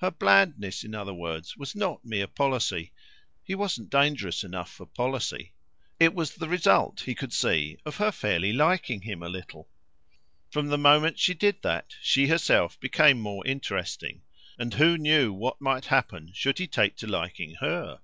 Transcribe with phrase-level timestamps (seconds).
[0.00, 2.92] Her blandness, in other words, wasn't mere policy
[3.44, 5.52] he wasn't dangerous enough for policy:
[6.00, 9.68] it was the result, he could see, of her fairly liking him a little.
[10.50, 14.22] From the moment she did that she herself became more interesting,
[14.58, 18.00] and who knew what might happen should he take to liking HER?